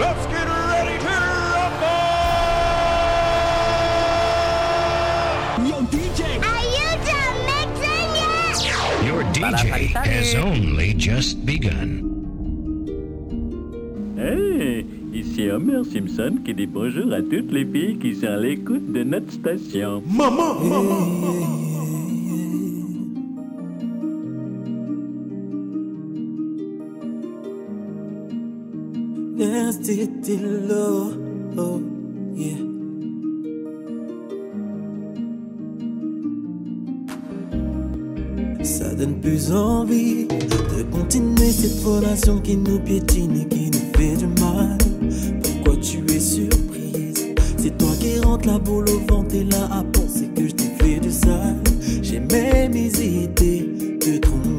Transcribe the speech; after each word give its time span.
Let's 0.00 0.24
get 0.26 0.46
ready 0.46 0.98
to 0.98 1.10
DJ! 5.92 6.20
Are 6.42 6.64
you 6.76 6.88
done? 7.06 7.38
Your 9.06 9.22
DJ 9.32 9.92
has 9.94 10.34
only 10.34 10.94
just 10.94 11.46
begun. 11.46 12.04
Hey, 14.18 14.84
ici 15.14 15.48
Homer 15.50 15.84
Simpson 15.84 16.42
qui 16.44 16.52
dit 16.54 16.66
bonjour 16.66 17.12
à 17.12 17.22
toutes 17.22 17.52
les 17.52 17.64
filles 17.64 17.98
qui 17.98 18.14
sont 18.14 18.26
à 18.26 18.36
l'écoute 18.36 18.92
de 18.92 19.04
notre 19.04 19.32
station. 19.32 20.02
Maman, 20.06 20.54
maman, 20.60 21.00
maman. 21.22 21.67
C'était 29.90 30.36
là, 30.36 31.06
oh, 31.56 31.80
yeah. 32.36 32.58
Ça 38.62 38.94
donne 38.94 39.18
plus 39.22 39.50
envie 39.50 40.26
de 40.26 40.82
continuer 40.92 41.50
cette 41.50 41.82
relation 41.82 42.38
qui 42.38 42.58
nous 42.58 42.78
piétine 42.80 43.34
et 43.40 43.48
qui 43.48 43.70
nous 43.70 43.98
fait 43.98 44.14
du 44.18 44.26
mal. 44.42 44.76
Pourquoi 45.42 45.76
tu 45.80 46.04
es 46.12 46.20
surprise? 46.20 47.34
C'est 47.56 47.78
toi 47.78 47.88
qui 47.98 48.20
rentre 48.20 48.46
la 48.46 48.58
boule 48.58 48.90
au 48.90 48.98
ventre 49.10 49.34
et 49.34 49.44
là 49.44 49.70
à 49.72 49.84
penser 49.84 50.28
que 50.36 50.48
je 50.48 50.52
t'ai 50.52 50.84
fait 50.84 51.00
du 51.00 51.10
sale. 51.10 51.62
J'ai 52.02 52.20
même 52.20 52.76
hésité 52.76 53.60
de 54.06 54.18
tromper. 54.18 54.57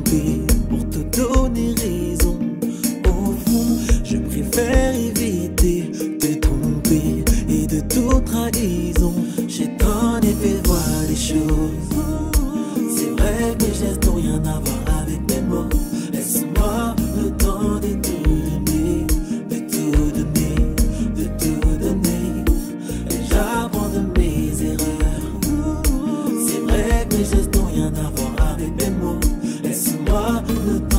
pas 30.10 30.42
le 30.48 30.80
temps. 30.90 30.99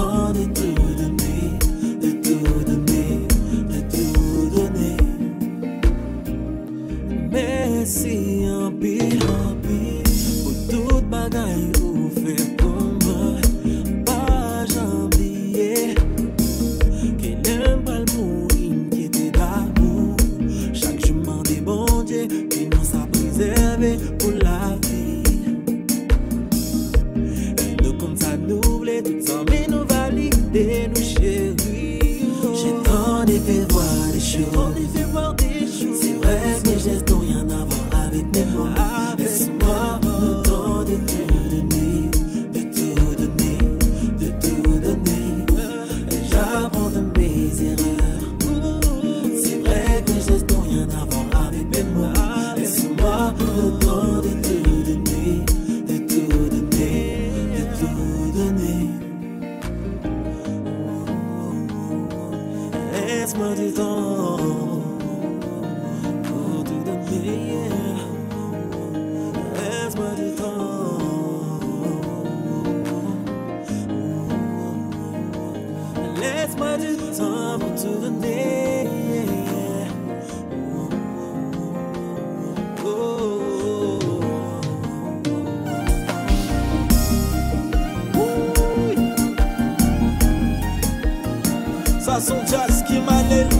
façon 92.10 92.44
jazz 92.44 92.82
qui 92.82 92.98
m'allait 93.00 93.59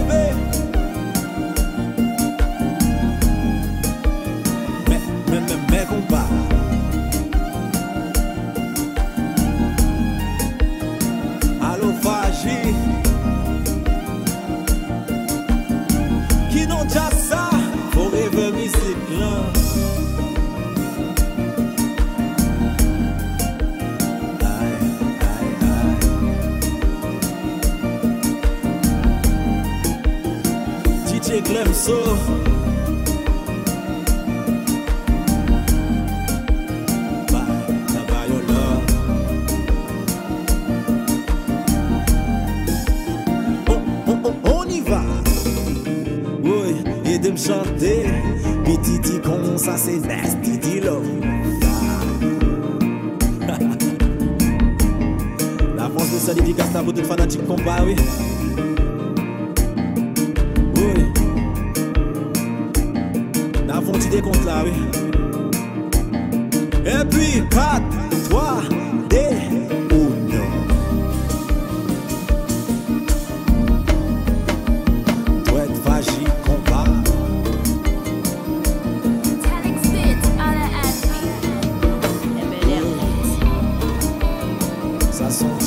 sou. 31.91 32.50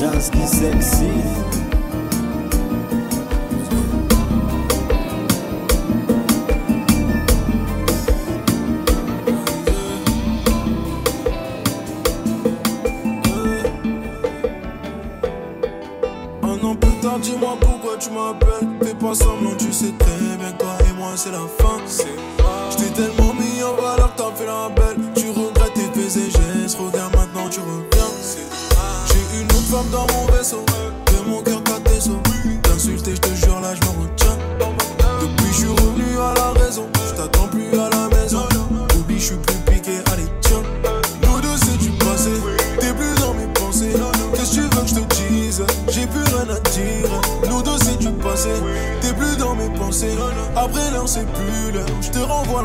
chans 0.04 0.30
ki 0.30 0.48
seksi 0.48 1.12
An 16.42 16.60
an 16.64 16.76
plus 16.76 16.92
tard, 17.02 17.20
dis-moi 17.20 17.58
pourquoi 17.62 17.98
tu 17.98 18.10
m'appelles. 18.12 18.68
Fais 18.84 18.96
pas 18.96 19.16
semblant, 19.16 19.56
tu 19.58 19.72
sais 19.72 19.94
très 19.98 20.38
bien 20.38 20.52
Toi 20.60 20.78
et 20.90 20.94
moi, 20.98 21.12
c'est 21.16 21.32
la 21.32 21.48
fin. 21.58 21.73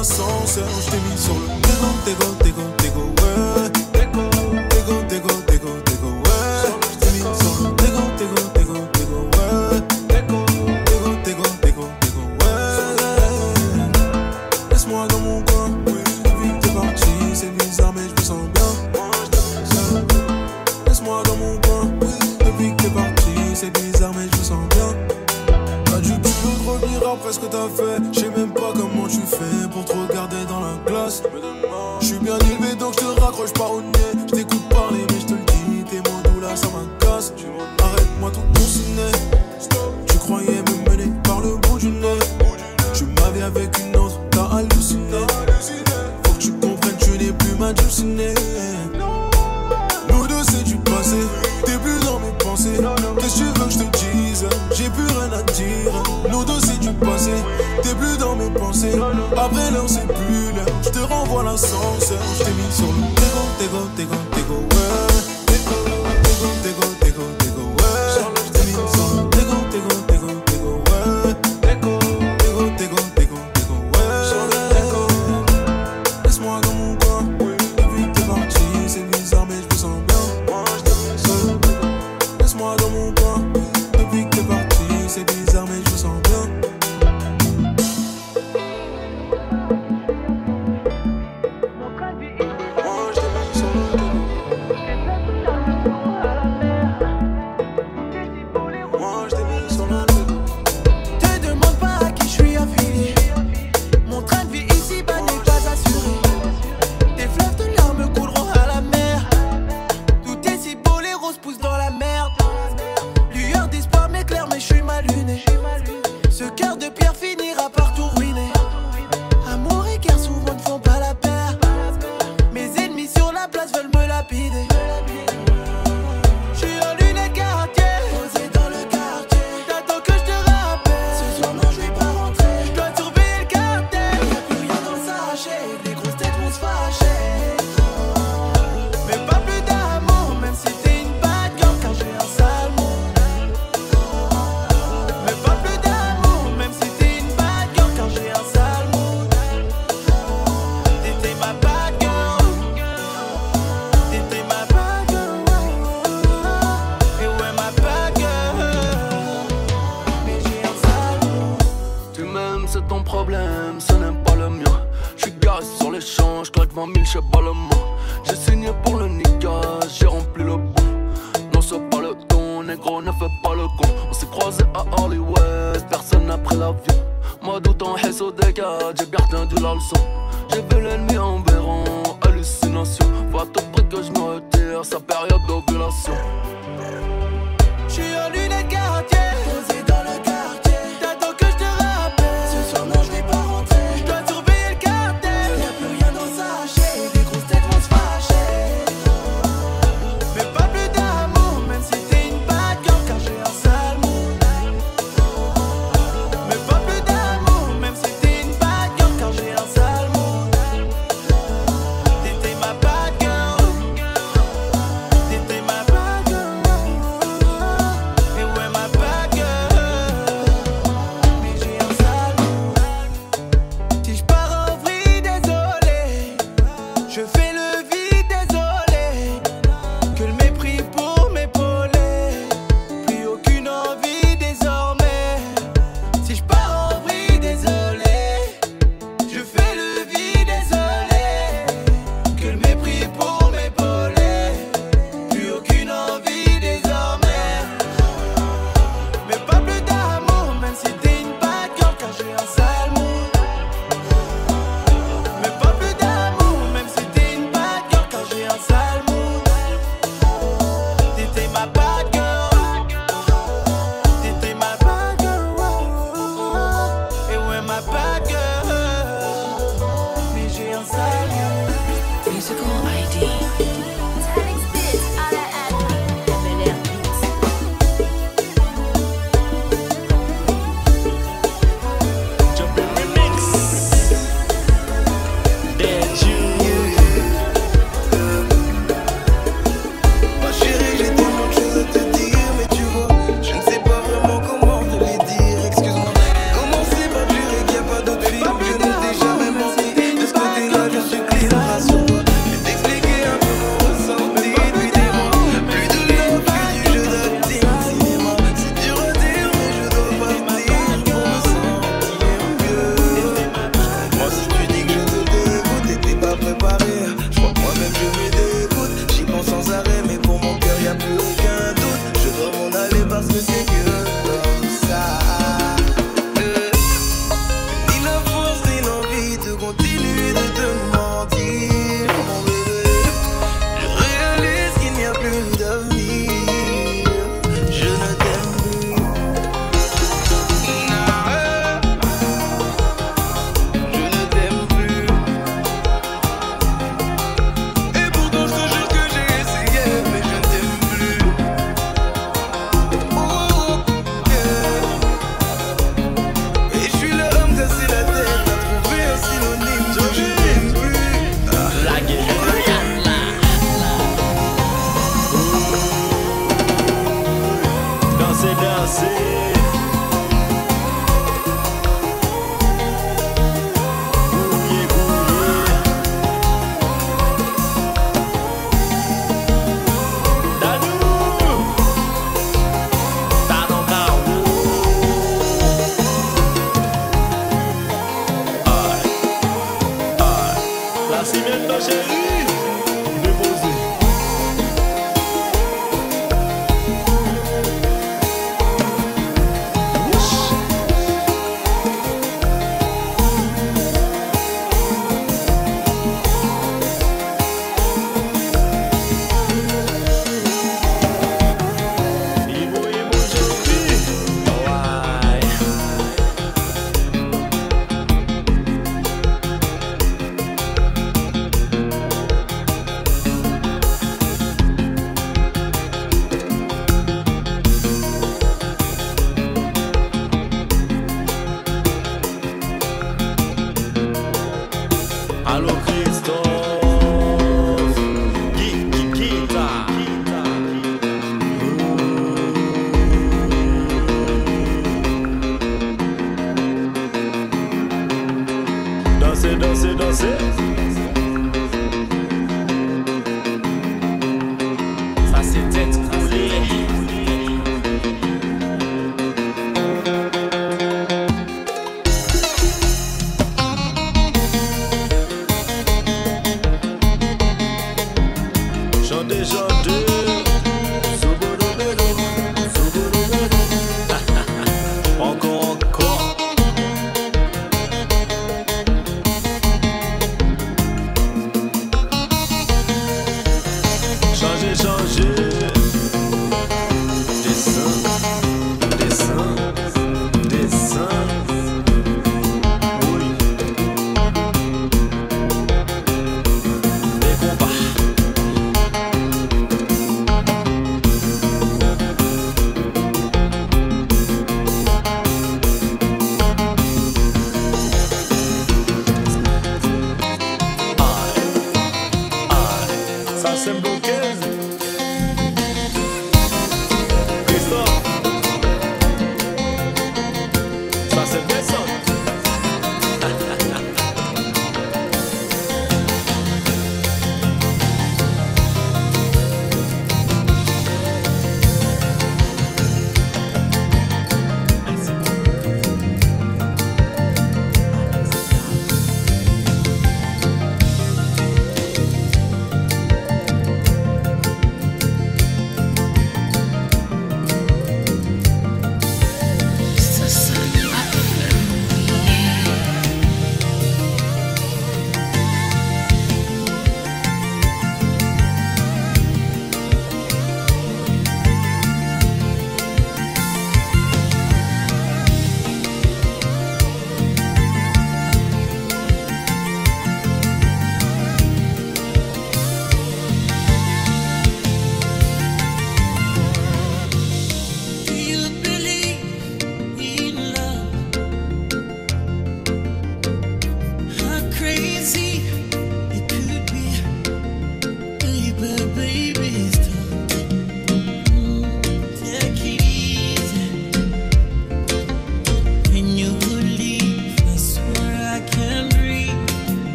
L'ascenseur. 0.00 0.68
Je 0.80 0.90
t'ai 0.90 0.96
mis 0.96 1.18
sur 1.18 1.34
le 1.34 1.46
tégo, 1.60 1.88
tégo, 2.04 2.34
tégo, 2.42 2.69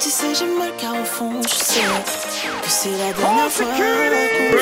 tu 0.00 0.10
sais, 0.10 0.34
j'aime 0.34 0.58
mal 0.58 0.72
car 0.78 0.92
au 0.94 1.04
fond, 1.04 1.30
je 1.42 1.54
sais 1.54 1.80
que 2.62 2.68
c'est 2.68 2.90
la 2.90 3.12
dernière 3.12 3.50
fois 3.50 3.66
qu'on. 3.66 4.56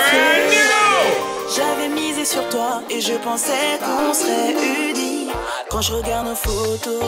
J'avais 1.57 1.89
misé 1.89 2.25
sur 2.25 2.49
toi 2.49 2.83
et 2.91 3.01
je 3.01 3.15
pensais 3.15 3.79
qu'on 3.81 4.13
serait 4.13 4.55
unis. 4.91 5.29
Quand 5.71 5.81
je 5.81 5.93
regarde 5.93 6.29
nos 6.29 6.35
photos, 6.35 7.03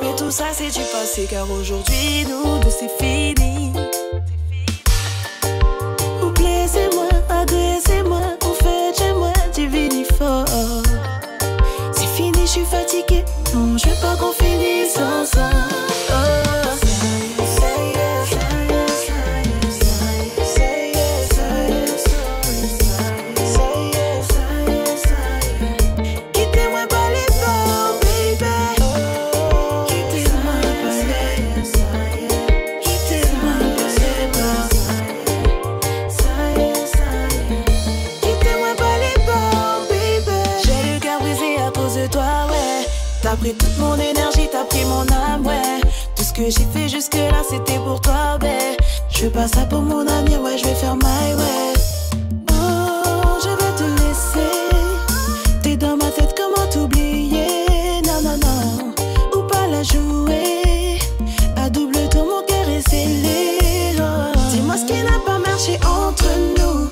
mais 0.00 0.14
tout 0.16 0.30
ça 0.30 0.46
c'est 0.52 0.70
du 0.70 0.84
passé 0.92 1.26
car 1.30 1.50
aujourd'hui, 1.50 2.26
nous 2.28 2.58
deux 2.58 2.70
c'est 2.70 2.90
fini. 2.98 3.72
Vous 6.20 6.32
plaisez-moi, 6.32 7.08
agressez-moi, 7.28 8.22
on 8.42 8.54
fait 8.54 8.98
chez 8.98 9.12
moi 9.12 9.32
du 9.54 9.66
vinifort. 9.68 10.44
C'est 11.92 12.08
fini, 12.16 12.40
je 12.42 12.46
suis 12.46 12.64
fatiguée, 12.64 13.24
non, 13.54 13.76
je 13.78 13.88
veux 13.88 14.00
pas 14.00 14.16
qu'on 14.16 14.32
finisse 14.32 14.96
ensemble. 14.96 15.67
Je 49.10 49.24
fais 49.24 49.30
pas 49.30 49.48
ça 49.48 49.62
pour 49.68 49.82
mon 49.82 50.06
ami, 50.06 50.36
ouais, 50.36 50.56
je 50.56 50.64
vais 50.64 50.74
faire 50.74 50.94
my 50.94 51.34
way. 51.36 51.72
Non, 52.48 53.02
je 53.42 53.48
vais 53.48 53.74
te 53.76 53.82
laisser. 54.00 55.60
T'es 55.60 55.76
dans 55.76 55.96
ma 55.96 56.08
tête, 56.12 56.36
comment 56.36 56.68
t'oublier? 56.70 58.00
Non, 58.06 58.22
non, 58.22 58.38
non, 58.38 58.94
ou 59.34 59.42
pas 59.48 59.66
la 59.66 59.82
jouer. 59.82 61.00
À 61.56 61.68
double 61.68 62.08
tour, 62.10 62.26
mon 62.26 62.46
cœur 62.46 62.68
est 62.68 62.88
scellé. 62.88 63.96
Oh. 63.98 64.38
Dis-moi 64.52 64.76
ce 64.76 64.84
qui 64.84 65.02
n'a 65.02 65.18
pas 65.26 65.40
marché 65.40 65.76
entre 65.84 66.28
nous. 66.56 66.88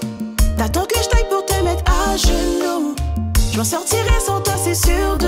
T'attends 0.58 0.86
que 0.86 0.98
je 1.00 1.08
taille 1.08 1.28
pour 1.30 1.46
te 1.46 1.54
mettre 1.62 1.84
à 1.86 2.16
genoux. 2.16 2.96
Je 3.52 3.58
m'en 3.58 3.64
sortirai 3.64 4.18
sans 4.26 4.40
toi, 4.40 4.54
c'est 4.60 4.74
sûr. 4.74 5.16
De 5.18 5.25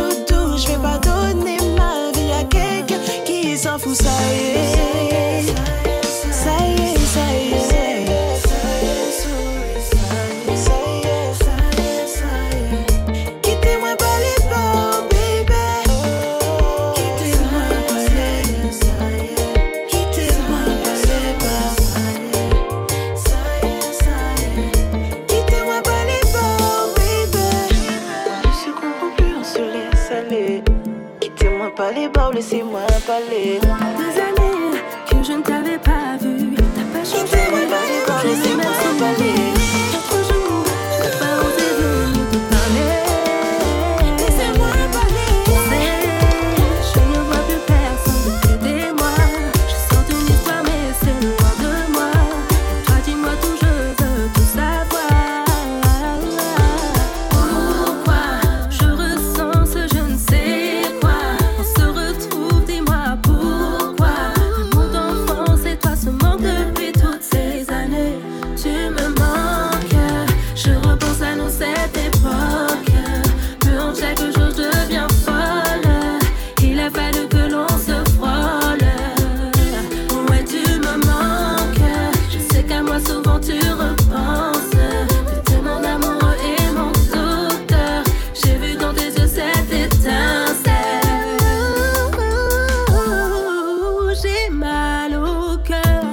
souvent 83.01 83.39
tu 83.41 83.53
repenses. 83.53 84.73
Je 84.73 85.53
te 85.53 85.61
mon 85.61 85.83
amoureux 85.85 86.37
et 86.45 86.73
mon 86.73 86.91
docteur 86.93 88.03
J'ai 88.35 88.57
vu 88.57 88.77
dans 88.77 88.93
tes 88.95 89.07
yeux 89.07 89.27
cette 89.27 89.73
étincelle. 89.73 90.75
J'ai 94.23 94.51
mal 94.53 95.15
au 95.15 95.57
cœur. 95.59 96.05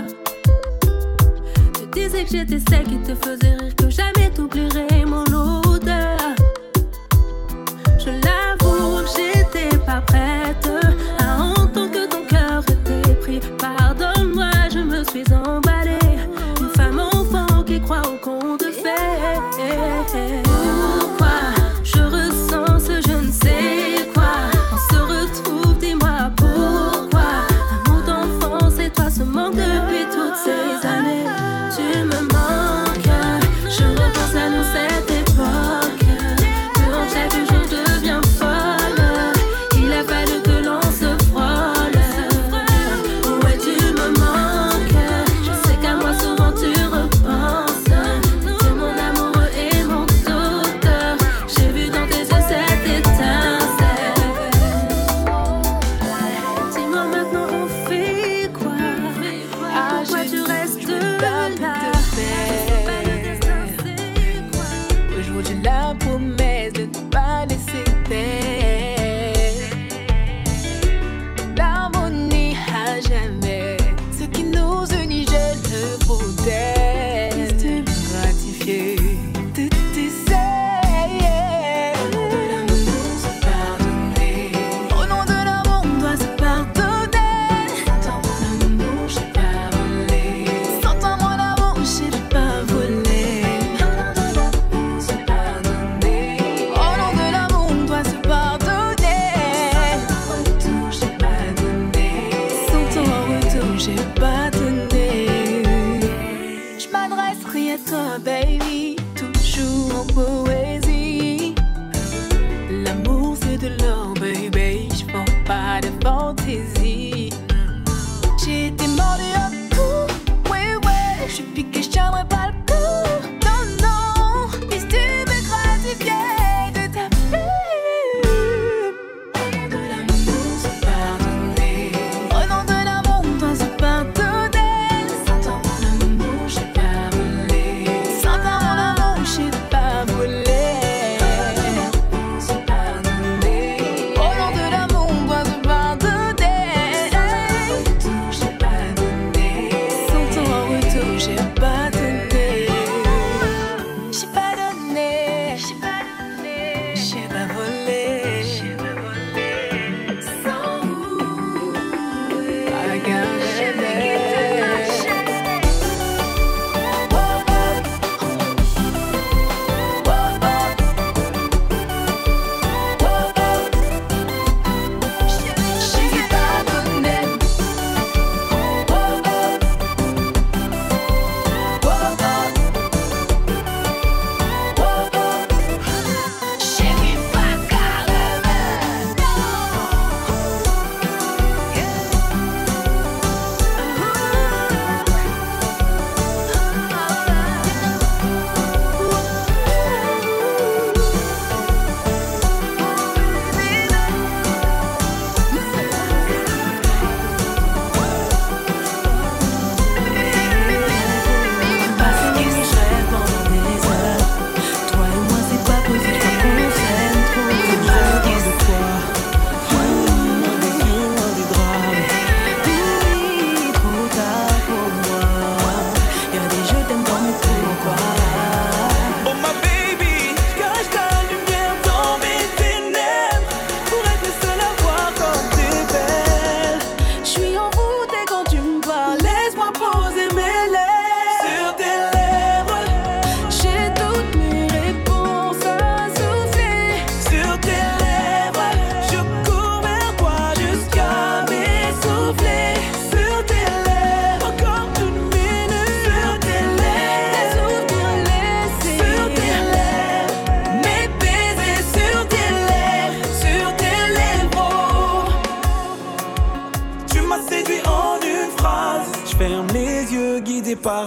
Tu 1.74 2.00
disais 2.00 2.24
que 2.24 2.30
j'étais 2.30 2.60
celle 2.70 2.84
qui 2.84 2.98
te 3.00 3.16
faisait 3.16 3.55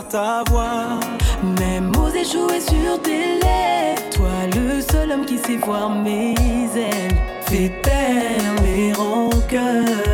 ta 0.05 0.43
voix. 0.51 1.01
Même 1.59 1.93
oser 1.97 2.25
jouer 2.25 2.61
sur 2.61 3.01
tes 3.03 3.39
lèvres, 3.43 4.11
toi 4.13 4.29
le 4.55 4.81
seul 4.81 5.13
homme 5.13 5.25
qui 5.25 5.39
sait 5.39 5.57
voir 5.57 5.91
mes 5.91 6.35
ailes. 6.77 7.17
Fais 7.43 7.73
taire 7.83 8.55
les 8.65 8.93
rancœurs. 8.93 10.08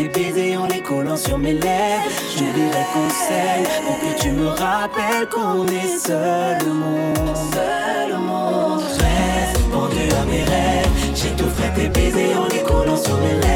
tes 0.00 0.08
baisers 0.08 0.56
en 0.56 0.66
les 0.66 0.80
collant 0.80 1.16
sur 1.16 1.38
mes 1.38 1.52
lèvres. 1.52 2.10
Je 2.32 2.38
dirai 2.38 2.84
conseil 2.94 3.64
pour 3.84 3.98
que 4.00 4.20
tu 4.20 4.30
me 4.32 4.48
rappelles 4.48 5.28
qu'on 5.28 5.66
est 5.66 5.98
seul 5.98 6.58
au 6.62 6.74
monde. 6.74 7.36
Seul 7.52 8.12
au 8.14 8.18
monde. 8.18 8.80
Reste 8.80 9.70
pendu 9.70 10.04
à 10.20 10.24
mes 10.24 10.44
rêves. 10.44 10.88
J'ai 11.14 11.28
J'étoufferai 11.28 11.72
tes 11.74 11.88
baisers 11.88 12.38
en 12.38 12.46
les 12.46 12.62
collant 12.62 12.96
sur 12.96 13.16
mes 13.18 13.34
lèvres. 13.34 13.49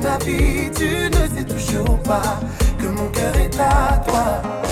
Tu 0.00 0.84
ne 1.10 1.36
sais 1.36 1.44
toujours 1.44 1.98
pas 2.02 2.38
que 2.78 2.86
mon 2.86 3.08
cœur 3.08 3.34
est 3.36 3.58
à 3.58 3.96
toi. 4.06 4.67